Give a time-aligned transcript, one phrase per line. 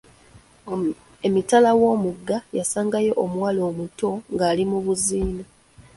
[1.27, 5.43] Emitala w'omugga yasangayo omuwala omuto ng'ali mu buziina.